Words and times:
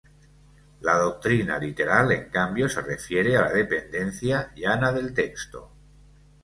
La 0.79 0.95
doctrina 0.97 1.59
literal 1.59 2.11
en 2.11 2.29
cambio 2.31 2.67
se 2.67 2.81
refiere 2.81 3.37
a 3.37 3.41
la 3.41 3.51
dependencia 3.53 4.51
llana 4.55 4.91
del 4.91 5.13
texto. 5.13 5.69